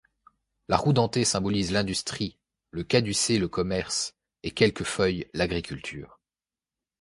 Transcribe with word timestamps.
La 0.67 0.77
roue 0.77 0.93
dentée 0.93 1.23
symbolise 1.23 1.71
l'industrie, 1.71 2.39
le 2.71 2.83
caducée 2.83 3.37
le 3.37 3.47
commerce 3.47 4.15
et 4.41 4.49
quelques 4.49 4.81
feuilles 4.83 5.27
l'agriculture. 5.35 6.19